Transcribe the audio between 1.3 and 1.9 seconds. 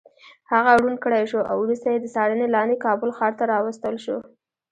شو او وروسته